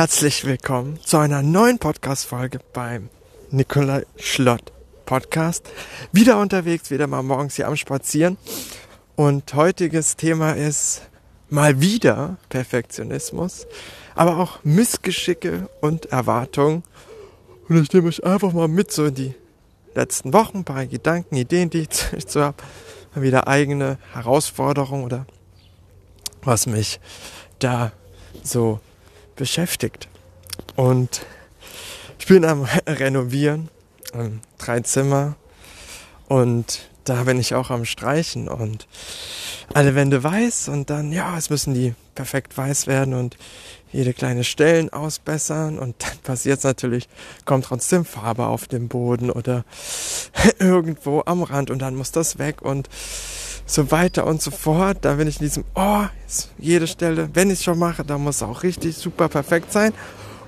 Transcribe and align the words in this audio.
Herzlich 0.00 0.46
willkommen 0.46 0.98
zu 1.04 1.18
einer 1.18 1.42
neuen 1.42 1.78
Podcast-Folge 1.78 2.60
beim 2.72 3.10
Nikolai 3.50 4.06
Schlott 4.16 4.72
Podcast. 5.04 5.68
Wieder 6.10 6.40
unterwegs, 6.40 6.90
wieder 6.90 7.06
mal 7.06 7.22
morgens 7.22 7.56
hier 7.56 7.68
am 7.68 7.76
Spazieren. 7.76 8.38
Und 9.14 9.52
heutiges 9.52 10.16
Thema 10.16 10.52
ist 10.52 11.02
mal 11.50 11.82
wieder 11.82 12.38
Perfektionismus, 12.48 13.66
aber 14.14 14.38
auch 14.38 14.64
Missgeschicke 14.64 15.68
und 15.82 16.06
Erwartungen. 16.06 16.82
Und 17.68 17.82
ich 17.82 17.92
nehme 17.92 18.08
euch 18.08 18.24
einfach 18.24 18.54
mal 18.54 18.68
mit 18.68 18.90
so 18.92 19.04
in 19.04 19.14
die 19.14 19.34
letzten 19.94 20.32
Wochen, 20.32 20.60
ein 20.60 20.64
paar 20.64 20.86
Gedanken, 20.86 21.36
Ideen, 21.36 21.68
die 21.68 21.80
ich 21.80 21.90
so 22.26 22.40
habe. 22.40 22.56
Wieder 23.14 23.48
eigene 23.48 23.98
Herausforderungen 24.14 25.04
oder 25.04 25.26
was 26.42 26.66
mich 26.66 27.00
da 27.58 27.92
so 28.42 28.80
beschäftigt. 29.40 30.06
Und 30.76 31.24
ich 32.18 32.26
bin 32.26 32.44
am 32.44 32.68
Renovieren, 32.86 33.70
ähm, 34.12 34.40
drei 34.58 34.80
Zimmer 34.80 35.34
und 36.28 36.90
da 37.04 37.24
bin 37.24 37.40
ich 37.40 37.54
auch 37.54 37.70
am 37.70 37.86
Streichen. 37.86 38.48
Und 38.48 38.86
alle 39.72 39.94
Wände 39.94 40.22
weiß 40.22 40.68
und 40.68 40.90
dann, 40.90 41.10
ja, 41.10 41.38
es 41.38 41.48
müssen 41.48 41.72
die 41.72 41.94
perfekt 42.14 42.56
weiß 42.56 42.86
werden 42.86 43.14
und 43.14 43.38
jede 43.92 44.12
kleine 44.12 44.44
Stellen 44.44 44.92
ausbessern. 44.92 45.78
Und 45.78 45.96
dann 46.00 46.18
passiert 46.22 46.58
es 46.58 46.64
natürlich, 46.64 47.08
kommt 47.46 47.64
trotzdem 47.64 48.04
Farbe 48.04 48.46
auf 48.46 48.68
dem 48.68 48.88
Boden 48.88 49.30
oder 49.30 49.64
irgendwo 50.58 51.22
am 51.24 51.42
Rand 51.42 51.70
und 51.70 51.78
dann 51.78 51.94
muss 51.94 52.12
das 52.12 52.38
weg. 52.38 52.60
Und 52.60 52.90
so 53.70 53.90
weiter 53.90 54.26
und 54.26 54.42
so 54.42 54.50
fort. 54.50 54.98
Da 55.02 55.14
bin 55.14 55.28
ich 55.28 55.40
in 55.40 55.46
diesem, 55.46 55.64
oh, 55.74 56.04
jede 56.58 56.86
Stelle, 56.86 57.30
wenn 57.34 57.48
ich 57.50 57.58
es 57.58 57.64
schon 57.64 57.78
mache, 57.78 58.04
da 58.04 58.18
muss 58.18 58.36
es 58.36 58.42
auch 58.42 58.62
richtig 58.62 58.96
super 58.96 59.28
perfekt 59.28 59.72
sein, 59.72 59.92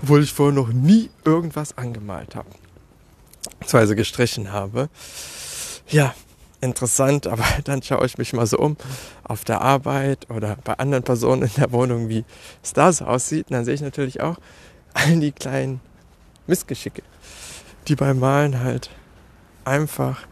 obwohl 0.03 0.23
ich 0.23 0.33
vorher 0.33 0.55
noch 0.55 0.73
nie 0.73 1.11
irgendwas 1.25 1.77
angemalt 1.79 2.35
habe. 2.35 2.49
Beziehungsweise 3.61 3.97
gestrichen 3.97 4.53
habe. 4.53 4.89
Ja, 5.89 6.15
interessant, 6.61 7.27
aber 7.29 7.45
dann 7.65 7.83
schaue 7.83 8.07
ich 8.07 8.19
mich 8.19 8.33
mal 8.33 8.47
so 8.47 8.59
um 8.59 8.77
auf 9.25 9.45
der 9.45 9.61
Arbeit 9.61 10.29
oder 10.31 10.57
bei 10.65 10.75
anderen 10.75 11.05
Personen 11.05 11.43
in 11.43 11.53
der 11.57 11.71
Wohnung, 11.73 12.09
wie 12.09 12.25
es 12.63 12.73
da 12.73 12.93
so 12.93 13.05
aussieht. 13.05 13.51
Und 13.51 13.55
dann 13.55 13.65
sehe 13.65 13.75
ich 13.75 13.83
natürlich 13.83 14.21
auch 14.21 14.37
all 14.95 15.21
die 15.21 15.33
kleinen 15.33 15.81
Missgeschicke, 16.47 17.03
die 17.87 17.95
beim 17.95 18.19
Malen 18.19 18.61
halt 18.61 18.91
einfach 19.65 20.27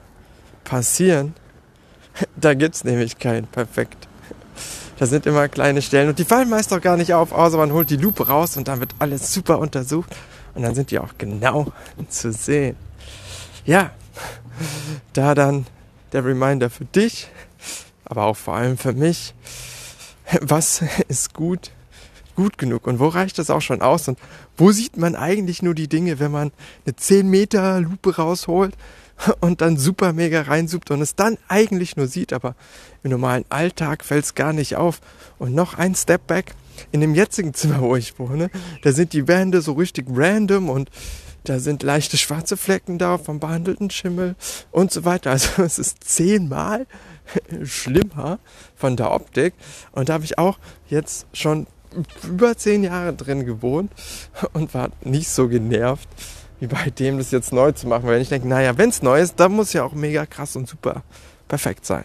passieren 0.65 1.35
Da 2.37 2.55
gibt 2.55 2.75
es 2.75 2.85
nämlich 2.85 3.19
kein 3.19 3.47
Perfekt. 3.47 4.09
Da 4.99 5.07
sind 5.07 5.25
immer 5.25 5.49
kleine 5.49 5.81
Stellen 5.81 6.11
und 6.11 6.19
die 6.19 6.25
fallen 6.25 6.51
meist 6.51 6.73
auch 6.75 6.81
gar 6.81 6.99
nicht 6.99 7.15
auf, 7.15 7.33
außer 7.33 7.57
man 7.57 7.73
holt 7.73 7.89
die 7.89 7.97
Lupe 7.97 8.27
raus 8.27 8.59
und 8.59 8.69
dann 8.69 8.81
wird 8.81 8.95
alles 8.99 9.33
super 9.33 9.59
untersucht 9.59 10.15
und 10.55 10.63
dann 10.63 10.75
sind 10.75 10.91
die 10.91 10.99
auch 10.99 11.15
genau 11.17 11.73
zu 12.09 12.33
sehen. 12.33 12.77
Ja, 13.65 13.93
da 15.15 15.35
dann 15.35 15.67
der 16.13 16.25
Reminder 16.25 16.69
für 16.69 16.85
dich, 16.85 17.29
aber 18.05 18.25
auch 18.25 18.37
vor 18.37 18.57
allem 18.57 18.77
für 18.77 18.93
mich, 18.93 19.35
was 20.43 20.83
ist 21.09 21.33
gut, 21.33 21.71
gut 22.37 22.59
genug 22.59 22.87
und 22.87 22.99
wo 22.99 23.09
reicht 23.09 23.39
das 23.39 23.49
auch 23.49 23.63
schon 23.63 23.81
aus 23.81 24.07
und 24.09 24.19
wo 24.57 24.71
sieht 24.71 24.97
man 24.97 25.17
eigentlich 25.17 25.63
nur 25.63 25.75
die 25.75 25.89
Dinge, 25.89 26.19
wenn 26.19 26.31
man 26.31 26.53
eine 26.85 26.97
10 26.97 27.29
Meter 27.29 27.81
Lupe 27.81 28.17
rausholt 28.17 28.75
und 29.41 29.61
dann 29.61 29.77
super 29.77 30.13
mega 30.13 30.43
reinsucht 30.43 30.91
und 30.91 31.01
es 31.01 31.15
dann 31.15 31.39
eigentlich 31.49 31.97
nur 31.97 32.07
sieht, 32.07 32.33
aber 32.33 32.55
im 33.03 33.11
normalen 33.11 33.45
Alltag 33.49 34.05
fällt 34.05 34.25
es 34.25 34.35
gar 34.35 34.53
nicht 34.53 34.77
auf. 34.77 35.01
Und 35.39 35.55
noch 35.55 35.75
ein 35.75 35.95
Step 35.95 36.27
back, 36.27 36.55
in 36.93 37.01
dem 37.01 37.15
jetzigen 37.15 37.55
Zimmer, 37.55 37.81
wo 37.81 37.97
ich 37.97 38.19
wohne, 38.19 38.51
da 38.83 38.93
sind 38.93 39.13
die 39.13 39.29
Wände 39.29 39.61
so 39.63 39.73
richtig 39.73 40.07
random 40.11 40.69
und 40.69 40.91
da 41.45 41.59
sind 41.59 41.83
leichte 41.83 42.19
schwarze 42.19 42.59
Flecken 42.59 42.99
da 42.99 43.17
vom 43.17 43.41
behandelten 43.41 43.89
Schimmel 43.89 44.37
und 44.71 44.93
so 44.93 45.05
weiter. 45.05 45.31
Also 45.31 45.63
es 45.63 45.79
ist 45.79 46.05
zehnmal 46.05 46.87
schlimmer 47.65 48.39
von 48.77 48.97
der 48.97 49.13
Optik. 49.13 49.55
Und 49.93 50.09
da 50.09 50.15
habe 50.15 50.25
ich 50.25 50.39
auch 50.39 50.59
jetzt 50.89 51.27
schon 51.33 51.67
über 52.29 52.57
zehn 52.57 52.85
Jahre 52.85 53.15
drin 53.15 53.47
gewohnt 53.47 53.91
und 54.53 54.75
war 54.75 54.91
nicht 55.03 55.31
so 55.31 55.49
genervt 55.49 56.09
wie 56.61 56.67
bei 56.67 56.91
dem, 56.91 57.19
das 57.19 57.31
jetzt 57.31 57.53
neu 57.53 57.73
zu 57.73 57.89
machen. 57.89 58.07
Weil 58.07 58.21
ich 58.21 58.29
denke, 58.29 58.47
naja, 58.47 58.79
wenn 58.79 58.91
es 58.91 59.03
neu 59.03 59.21
ist, 59.21 59.41
dann 59.41 59.53
muss 59.53 59.73
ja 59.73 59.83
auch 59.83 59.95
mega 59.95 60.27
krass 60.27 60.57
und 60.57 60.69
super 60.69 61.03
perfekt 61.49 61.85
sein. 61.85 62.05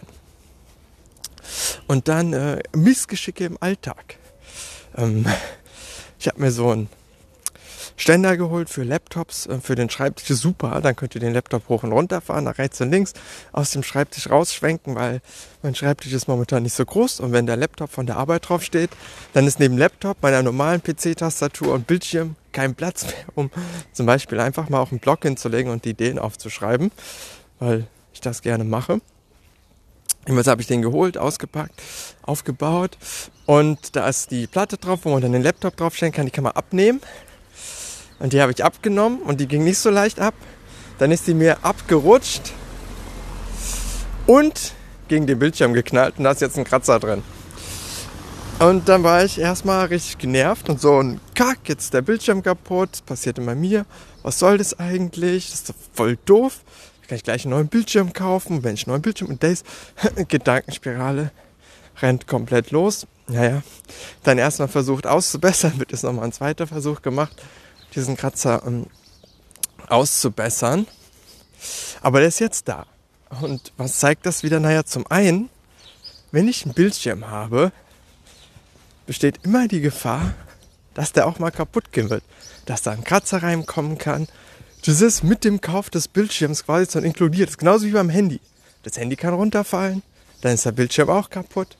Und 1.86 2.08
dann 2.08 2.32
äh, 2.32 2.62
Missgeschicke 2.74 3.44
im 3.44 3.58
Alltag. 3.60 4.16
Ähm, 4.96 5.26
ich 6.18 6.26
habe 6.26 6.40
mir 6.40 6.50
so 6.50 6.72
ein 6.72 6.88
Ständer 7.98 8.36
geholt 8.36 8.68
für 8.68 8.82
Laptops, 8.82 9.46
äh, 9.46 9.60
für 9.60 9.74
den 9.74 9.88
Schreibtisch. 9.88 10.36
Super, 10.36 10.80
dann 10.80 10.96
könnt 10.96 11.14
ihr 11.14 11.20
den 11.20 11.32
Laptop 11.32 11.68
hoch 11.68 11.82
und 11.82 11.92
runter 11.92 12.20
fahren, 12.20 12.44
nach 12.44 12.58
rechts 12.58 12.80
und 12.80 12.90
links 12.90 13.12
aus 13.52 13.70
dem 13.70 13.82
Schreibtisch 13.82 14.28
rausschwenken, 14.30 14.94
weil 14.94 15.20
mein 15.62 15.74
Schreibtisch 15.74 16.12
ist 16.12 16.28
momentan 16.28 16.62
nicht 16.62 16.74
so 16.74 16.84
groß. 16.84 17.20
Und 17.20 17.32
wenn 17.32 17.46
der 17.46 17.56
Laptop 17.56 17.90
von 17.90 18.06
der 18.06 18.16
Arbeit 18.16 18.48
drauf 18.48 18.62
steht, 18.62 18.90
dann 19.32 19.46
ist 19.46 19.60
neben 19.60 19.78
Laptop, 19.78 20.22
meiner 20.22 20.42
normalen 20.42 20.82
PC-Tastatur 20.82 21.72
und 21.72 21.86
Bildschirm 21.86 22.36
kein 22.56 22.74
Platz 22.74 23.04
mehr, 23.04 23.14
um 23.34 23.50
zum 23.92 24.06
Beispiel 24.06 24.40
einfach 24.40 24.70
mal 24.70 24.80
auf 24.80 24.90
einen 24.90 24.98
Blog 24.98 25.22
hinzulegen 25.22 25.70
und 25.70 25.84
die 25.84 25.90
Ideen 25.90 26.18
aufzuschreiben, 26.18 26.90
weil 27.58 27.86
ich 28.14 28.22
das 28.22 28.40
gerne 28.40 28.64
mache. 28.64 29.02
Jedenfalls 30.26 30.46
habe 30.46 30.62
ich 30.62 30.66
den 30.66 30.80
geholt, 30.80 31.18
ausgepackt, 31.18 31.82
aufgebaut 32.22 32.96
und 33.44 33.94
da 33.94 34.08
ist 34.08 34.30
die 34.30 34.46
Platte 34.46 34.78
drauf, 34.78 35.00
wo 35.02 35.10
man 35.10 35.20
dann 35.20 35.32
den 35.32 35.42
Laptop 35.42 35.76
draufstellen 35.76 36.14
kann. 36.14 36.24
Die 36.24 36.32
kann 36.32 36.44
man 36.44 36.54
abnehmen 36.54 37.02
und 38.20 38.32
die 38.32 38.40
habe 38.40 38.52
ich 38.52 38.64
abgenommen 38.64 39.20
und 39.20 39.38
die 39.38 39.46
ging 39.46 39.62
nicht 39.62 39.78
so 39.78 39.90
leicht 39.90 40.18
ab. 40.18 40.34
Dann 40.98 41.10
ist 41.10 41.26
die 41.26 41.34
mir 41.34 41.62
abgerutscht 41.62 42.52
und 44.26 44.72
gegen 45.08 45.26
den 45.26 45.38
Bildschirm 45.38 45.74
geknallt 45.74 46.14
und 46.16 46.24
da 46.24 46.30
ist 46.30 46.40
jetzt 46.40 46.56
ein 46.56 46.64
Kratzer 46.64 46.98
drin. 46.98 47.22
Und 48.58 48.88
dann 48.88 49.02
war 49.02 49.22
ich 49.22 49.38
erstmal 49.38 49.86
richtig 49.86 50.16
genervt 50.16 50.70
und 50.70 50.80
so 50.80 50.98
ein 51.02 51.20
Kack, 51.34 51.58
jetzt 51.68 51.84
ist 51.84 51.94
der 51.94 52.00
Bildschirm 52.00 52.42
kaputt, 52.42 53.04
passiert 53.04 53.38
immer 53.38 53.54
mir. 53.54 53.84
Was 54.22 54.38
soll 54.38 54.56
das 54.56 54.78
eigentlich? 54.78 55.50
Das 55.50 55.60
ist 55.60 55.68
doch 55.68 55.74
voll 55.92 56.16
doof. 56.24 56.60
Da 57.02 57.08
kann 57.08 57.16
ich 57.16 57.24
gleich 57.24 57.44
einen 57.44 57.50
neuen 57.50 57.68
Bildschirm 57.68 58.14
kaufen. 58.14 58.64
Wenn 58.64 58.74
ich 58.74 58.86
einen 58.86 58.92
neuen 58.92 59.02
Bildschirm 59.02 59.28
und 59.28 59.42
Days, 59.42 59.62
Gedankenspirale 60.28 61.32
rennt 62.00 62.26
komplett 62.26 62.70
los. 62.70 63.06
Naja, 63.28 63.62
dann 64.22 64.38
erstmal 64.38 64.68
versucht 64.68 65.06
auszubessern, 65.06 65.74
wird 65.78 65.92
jetzt 65.92 66.04
nochmal 66.04 66.24
ein 66.24 66.32
zweiter 66.32 66.66
Versuch 66.66 67.02
gemacht 67.02 67.36
diesen 67.96 68.16
Kratzer 68.16 68.62
ähm, 68.66 68.86
auszubessern. 69.88 70.86
Aber 72.02 72.20
der 72.20 72.28
ist 72.28 72.40
jetzt 72.40 72.68
da. 72.68 72.86
Und 73.40 73.72
was 73.76 73.98
zeigt 73.98 74.26
das 74.26 74.42
wieder? 74.42 74.60
Naja, 74.60 74.84
zum 74.84 75.06
einen, 75.08 75.48
wenn 76.30 76.48
ich 76.48 76.64
einen 76.64 76.74
Bildschirm 76.74 77.28
habe, 77.28 77.72
besteht 79.06 79.40
immer 79.44 79.68
die 79.68 79.80
Gefahr, 79.80 80.34
dass 80.94 81.12
der 81.12 81.26
auch 81.26 81.38
mal 81.38 81.50
kaputt 81.50 81.92
gehen 81.92 82.10
wird. 82.10 82.24
Dass 82.64 82.82
da 82.82 82.92
ein 82.92 83.04
Kratzer 83.04 83.42
reinkommen 83.42 83.98
kann. 83.98 84.26
Das 84.84 85.00
ist 85.00 85.24
mit 85.24 85.44
dem 85.44 85.60
Kauf 85.60 85.90
des 85.90 86.08
Bildschirms 86.08 86.64
quasi 86.64 86.90
schon 86.90 87.04
inkludiert. 87.04 87.48
Das 87.48 87.54
ist 87.54 87.58
genauso 87.58 87.86
wie 87.86 87.92
beim 87.92 88.10
Handy. 88.10 88.40
Das 88.82 88.96
Handy 88.96 89.16
kann 89.16 89.34
runterfallen, 89.34 90.02
dann 90.42 90.54
ist 90.54 90.64
der 90.64 90.70
Bildschirm 90.72 91.08
auch 91.10 91.28
kaputt. 91.28 91.76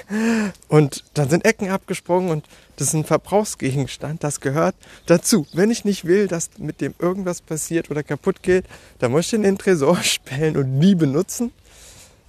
Und 0.68 1.04
dann 1.14 1.30
sind 1.30 1.44
Ecken 1.44 1.70
abgesprungen 1.70 2.30
und 2.30 2.46
das 2.76 2.88
ist 2.88 2.94
ein 2.94 3.04
Verbrauchsgegenstand, 3.04 4.22
das 4.22 4.40
gehört 4.40 4.74
dazu. 5.06 5.46
Wenn 5.52 5.70
ich 5.70 5.84
nicht 5.84 6.04
will, 6.04 6.28
dass 6.28 6.50
mit 6.58 6.80
dem 6.80 6.94
irgendwas 6.98 7.40
passiert 7.40 7.90
oder 7.90 8.02
kaputt 8.02 8.42
geht, 8.42 8.64
dann 8.98 9.12
muss 9.12 9.26
ich 9.26 9.30
den 9.30 9.44
in 9.44 9.54
den 9.54 9.58
Tresor 9.58 9.96
sperren 10.02 10.56
und 10.56 10.78
nie 10.78 10.94
benutzen. 10.94 11.52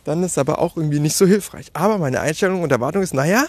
Dann 0.04 0.24
ist 0.24 0.38
aber 0.38 0.60
auch 0.60 0.78
irgendwie 0.78 1.00
nicht 1.00 1.16
so 1.16 1.26
hilfreich. 1.26 1.68
Aber 1.74 1.98
meine 1.98 2.22
Einstellung 2.22 2.62
und 2.62 2.72
Erwartung 2.72 3.02
ist, 3.04 3.14
naja, 3.14 3.48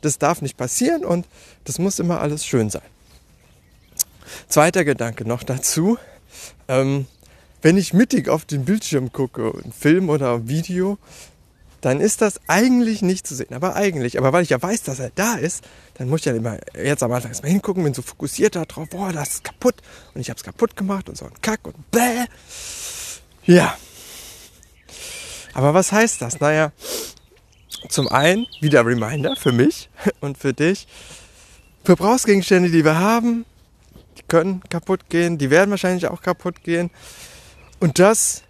das 0.00 0.18
darf 0.18 0.42
nicht 0.42 0.56
passieren 0.56 1.04
und 1.04 1.26
das 1.64 1.78
muss 1.78 1.98
immer 1.98 2.20
alles 2.20 2.44
schön 2.44 2.70
sein. 2.70 2.82
Zweiter 4.48 4.84
Gedanke 4.84 5.26
noch 5.26 5.42
dazu. 5.42 5.98
Ähm, 6.68 7.06
wenn 7.62 7.76
ich 7.76 7.92
mittig 7.92 8.28
auf 8.28 8.44
den 8.44 8.64
Bildschirm 8.64 9.12
gucke, 9.12 9.52
ein 9.64 9.72
Film 9.72 10.08
oder 10.10 10.34
ein 10.34 10.48
Video, 10.48 10.98
dann 11.80 12.00
ist 12.00 12.20
das 12.20 12.40
eigentlich 12.48 13.02
nicht 13.02 13.26
zu 13.26 13.34
sehen. 13.34 13.54
Aber 13.54 13.76
eigentlich, 13.76 14.18
aber 14.18 14.32
weil 14.32 14.42
ich 14.42 14.50
ja 14.50 14.60
weiß, 14.60 14.82
dass 14.82 14.98
er 14.98 15.10
da 15.14 15.34
ist, 15.34 15.64
dann 15.94 16.08
muss 16.08 16.20
ich 16.20 16.26
ja 16.26 16.34
immer 16.34 16.58
jetzt 16.74 17.02
am 17.02 17.12
Anfang 17.12 17.30
erstmal 17.30 17.52
hingucken, 17.52 17.84
bin 17.84 17.94
so 17.94 18.02
fokussiert 18.02 18.56
darauf, 18.56 18.88
boah, 18.88 19.12
das 19.12 19.34
ist 19.34 19.44
kaputt 19.44 19.76
und 20.14 20.20
ich 20.20 20.30
habe 20.30 20.36
es 20.36 20.44
kaputt 20.44 20.76
gemacht 20.76 21.08
und 21.08 21.16
so 21.16 21.26
ein 21.26 21.32
Kack 21.42 21.60
und 21.66 21.90
bäh. 21.90 22.24
Ja. 23.44 23.76
Aber 25.54 25.74
was 25.74 25.92
heißt 25.92 26.20
das? 26.20 26.40
Naja, 26.40 26.72
zum 27.88 28.08
einen 28.08 28.46
wieder 28.60 28.84
Reminder 28.84 29.36
für 29.36 29.52
mich 29.52 29.88
und 30.20 30.38
für 30.38 30.52
dich. 30.52 30.86
Verbrauchsgegenstände, 31.84 32.70
die 32.70 32.84
wir 32.84 32.98
haben, 32.98 33.44
die 34.18 34.22
können 34.22 34.62
kaputt 34.68 35.08
gehen, 35.08 35.38
die 35.38 35.50
werden 35.50 35.70
wahrscheinlich 35.70 36.08
auch 36.08 36.20
kaputt 36.20 36.62
gehen. 36.62 36.90
Und 37.78 37.98
das 37.98 38.42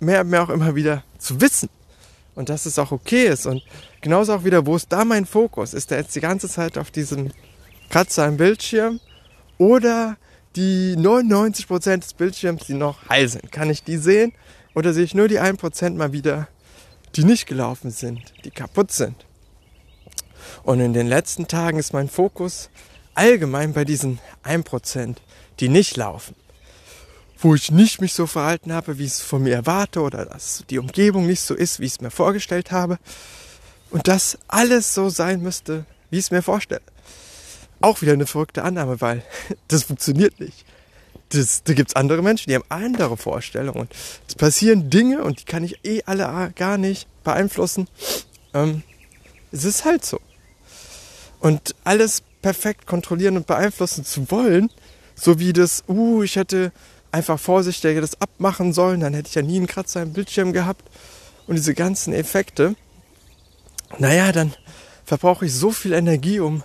mehr 0.00 0.22
und 0.22 0.30
mehr 0.30 0.42
auch 0.42 0.48
immer 0.48 0.74
wieder 0.74 1.04
zu 1.18 1.40
wissen 1.40 1.68
und 2.34 2.48
dass 2.48 2.66
es 2.66 2.78
auch 2.78 2.92
okay 2.92 3.26
ist. 3.26 3.46
Und 3.46 3.62
genauso 4.00 4.34
auch 4.34 4.44
wieder, 4.44 4.66
wo 4.66 4.76
ist 4.76 4.90
da 4.90 5.04
mein 5.04 5.26
Fokus? 5.26 5.74
Ist 5.74 5.90
der 5.90 5.98
jetzt 5.98 6.14
die 6.14 6.20
ganze 6.20 6.48
Zeit 6.48 6.78
auf 6.78 6.90
diesem 6.90 7.30
Kratzer 7.90 8.26
im 8.26 8.36
Bildschirm 8.36 9.00
Oder 9.58 10.16
die 10.56 10.96
99% 10.96 11.98
des 11.98 12.14
Bildschirms, 12.14 12.66
die 12.66 12.74
noch 12.74 13.08
heil 13.08 13.28
sind. 13.28 13.52
Kann 13.52 13.70
ich 13.70 13.84
die 13.84 13.96
sehen? 13.96 14.32
Oder 14.74 14.92
sehe 14.92 15.04
ich 15.04 15.14
nur 15.14 15.28
die 15.28 15.40
1% 15.40 15.90
mal 15.90 16.12
wieder, 16.12 16.48
die 17.16 17.24
nicht 17.24 17.46
gelaufen 17.46 17.90
sind, 17.90 18.20
die 18.44 18.50
kaputt 18.50 18.92
sind? 18.92 19.26
Und 20.62 20.80
in 20.80 20.92
den 20.92 21.06
letzten 21.06 21.48
Tagen 21.48 21.78
ist 21.78 21.92
mein 21.92 22.08
Fokus 22.08 22.70
allgemein 23.14 23.72
bei 23.72 23.84
diesen 23.84 24.18
1%, 24.44 25.16
die 25.60 25.68
nicht 25.68 25.96
laufen. 25.96 26.34
Wo 27.38 27.54
ich 27.54 27.70
nicht 27.70 28.00
mich 28.00 28.14
so 28.14 28.26
verhalten 28.26 28.72
habe, 28.72 28.98
wie 28.98 29.04
ich 29.04 29.12
es 29.12 29.20
von 29.20 29.42
mir 29.42 29.54
erwarte 29.54 30.00
oder 30.00 30.26
dass 30.26 30.64
die 30.70 30.78
Umgebung 30.78 31.26
nicht 31.26 31.40
so 31.40 31.54
ist, 31.54 31.80
wie 31.80 31.86
ich 31.86 31.92
es 31.92 32.00
mir 32.00 32.10
vorgestellt 32.10 32.70
habe. 32.70 32.98
Und 33.90 34.08
dass 34.08 34.38
alles 34.48 34.94
so 34.94 35.08
sein 35.08 35.42
müsste, 35.42 35.84
wie 36.10 36.18
ich 36.18 36.26
es 36.26 36.30
mir 36.30 36.42
vorstelle. 36.42 36.82
Auch 37.80 38.00
wieder 38.00 38.12
eine 38.12 38.26
verrückte 38.26 38.62
Annahme, 38.62 39.00
weil 39.00 39.22
das 39.68 39.82
funktioniert 39.82 40.38
nicht. 40.40 40.64
Das, 41.32 41.62
da 41.62 41.72
gibt's 41.72 41.96
andere 41.96 42.22
Menschen, 42.22 42.50
die 42.50 42.54
haben 42.54 42.64
andere 42.68 43.16
Vorstellungen. 43.16 43.88
es 44.28 44.34
passieren 44.34 44.90
Dinge 44.90 45.24
und 45.24 45.40
die 45.40 45.44
kann 45.44 45.64
ich 45.64 45.84
eh 45.84 46.02
alle 46.04 46.52
gar 46.54 46.76
nicht 46.76 47.08
beeinflussen. 47.24 47.88
Ähm, 48.52 48.82
es 49.50 49.64
ist 49.64 49.84
halt 49.84 50.04
so. 50.04 50.20
Und 51.40 51.74
alles 51.84 52.22
perfekt 52.42 52.86
kontrollieren 52.86 53.36
und 53.36 53.46
beeinflussen 53.46 54.04
zu 54.04 54.30
wollen, 54.30 54.70
so 55.14 55.38
wie 55.38 55.52
das, 55.52 55.84
uh, 55.88 56.22
ich 56.22 56.36
hätte 56.36 56.72
einfach 57.12 57.38
vorsichtiger 57.38 58.00
das 58.00 58.20
abmachen 58.20 58.72
sollen, 58.72 59.00
dann 59.00 59.14
hätte 59.14 59.28
ich 59.28 59.34
ja 59.34 59.42
nie 59.42 59.56
einen 59.56 59.66
Kratzer 59.66 60.02
im 60.02 60.12
Bildschirm 60.12 60.52
gehabt 60.52 60.84
und 61.46 61.56
diese 61.56 61.74
ganzen 61.74 62.12
Effekte. 62.12 62.74
Naja, 63.98 64.32
dann 64.32 64.54
verbrauche 65.04 65.46
ich 65.46 65.54
so 65.54 65.70
viel 65.70 65.92
Energie, 65.92 66.40
um 66.40 66.62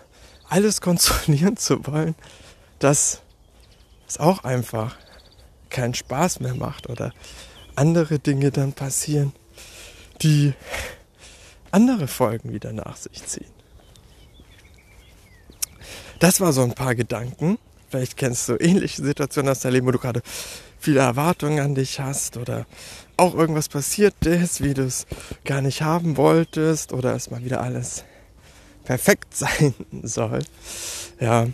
alles 0.50 0.82
kontrollieren 0.82 1.58
zu 1.58 1.86
wollen, 1.86 2.16
dass 2.80 3.22
es 4.08 4.18
auch 4.18 4.44
einfach 4.44 4.96
keinen 5.70 5.94
Spaß 5.94 6.40
mehr 6.40 6.56
macht 6.56 6.90
oder 6.90 7.14
andere 7.76 8.20
Dinge 8.20 8.52
dann 8.52 8.74
passieren, 8.74 9.34
die 10.22 10.54
andere 11.72 12.08
Folgen 12.08 12.54
wieder 12.54 12.74
nach 12.74 12.96
sich 12.96 13.26
ziehen. 13.26 13.52
Das 16.20 16.42
war 16.42 16.54
so 16.54 16.64
ein 16.64 16.74
paar 16.74 16.96
Gedanken. 16.96 17.60
Vielleicht 17.90 18.18
kennst 18.18 18.50
du 18.50 18.56
ähnliche 18.56 19.04
Situationen 19.04 19.52
aus 19.52 19.60
deinem 19.60 19.74
Leben, 19.74 19.88
wo 19.88 19.92
du 19.92 20.00
gerade 20.00 20.22
viele 20.80 21.00
Erwartungen 21.00 21.60
an 21.60 21.76
dich 21.76 22.00
hast 22.00 22.38
oder 22.38 22.66
auch 23.16 23.34
irgendwas 23.34 23.70
passiert 23.70 24.26
ist, 24.26 24.64
wie 24.64 24.74
du 24.74 24.84
es 24.84 25.06
gar 25.46 25.62
nicht 25.62 25.82
haben 25.82 26.18
wolltest 26.18 26.94
oder 26.94 27.16
es 27.16 27.30
mal 27.30 27.44
wieder 27.44 27.62
alles 27.62 28.04
perfekt 28.84 29.36
sein 29.36 29.74
soll. 30.04 30.40
Ja, 31.20 31.48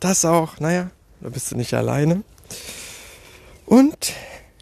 das 0.00 0.24
auch, 0.24 0.60
naja, 0.60 0.90
da 1.26 1.30
bist 1.30 1.50
du 1.50 1.56
nicht 1.56 1.74
alleine. 1.74 2.22
Und 3.66 4.12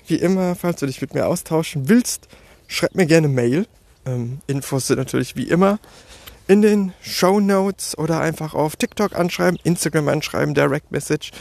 wie 0.07 0.17
immer, 0.17 0.55
falls 0.55 0.81
du 0.81 0.87
dich 0.87 1.03
mit 1.03 1.13
mir 1.13 1.27
austauschen 1.27 1.91
willst, 1.91 2.27
schreib 2.69 2.95
mir 2.95 3.05
gerne 3.05 3.29
Mail. 3.29 3.67
Ähm, 4.07 4.39
Infos 4.47 4.87
sind 4.87 4.97
natürlich 4.97 5.37
wie 5.37 5.47
immer 5.47 5.79
in 6.47 6.63
den 6.63 6.95
Show 7.03 7.39
Notes 7.39 7.99
oder 7.99 8.23
einfach 8.23 8.55
auf 8.55 8.77
TikTok 8.77 9.15
anschreiben, 9.15 9.61
Instagram 9.63 10.09
anschreiben, 10.09 10.55
Direct 10.55 10.91
Message. 10.91 11.33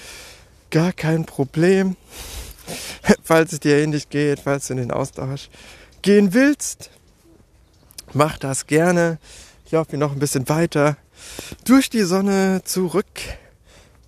Gar 0.72 0.92
kein 0.92 1.24
Problem. 1.24 1.96
falls 3.24 3.54
es 3.54 3.62
dir 3.62 3.78
ähnlich 3.78 4.10
geht, 4.10 4.42
falls 4.42 4.68
du 4.68 4.74
in 4.74 4.80
den 4.80 4.92
Austausch 4.92 5.48
gehen 6.02 6.34
willst, 6.34 6.90
mach 8.12 8.38
das 8.38 8.68
gerne. 8.68 9.20
Ich 9.68 9.74
hoffe 9.74 9.96
noch 9.96 10.12
ein 10.12 10.20
bisschen 10.20 10.50
weiter 10.50 10.98
durch 11.64 11.90
die 11.90 12.04
Sonne 12.04 12.62
zurück 12.66 13.08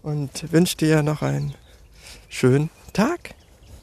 und 0.05 0.51
wünsche 0.53 0.77
dir 0.77 1.01
noch 1.01 1.23
einen 1.23 1.55
schönen 2.29 2.69
Tag. 2.93 3.33